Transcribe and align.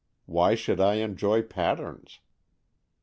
Why 0.25 0.55
should 0.55 0.79
I 0.81 0.95
enjoy 0.95 1.43
patterns. 1.43 2.21